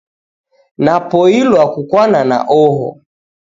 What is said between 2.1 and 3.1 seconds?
na oho